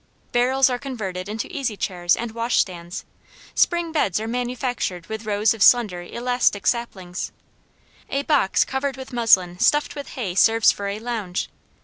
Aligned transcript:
Barrels 0.31 0.67
are 0.67 0.79
converted 0.79 1.29
into 1.29 1.47
easy 1.55 1.77
chairs 1.77 2.15
and 2.17 2.31
wash 2.31 2.57
stands, 2.57 3.05
spring 3.53 3.91
beds 3.91 4.19
are 4.19 4.27
manufactured 4.27 5.05
with 5.05 5.27
rows 5.27 5.53
of 5.53 5.61
slender, 5.61 6.01
elastic 6.01 6.65
saplings; 6.65 7.31
a 8.09 8.23
box 8.23 8.65
covered 8.65 8.97
with 8.97 9.13
muslin 9.13 9.59
stuffed 9.59 9.93
with 9.93 10.07
hay 10.17 10.33
serves 10.33 10.71
for 10.71 10.87
a 10.87 10.97
lounge. 10.97 11.49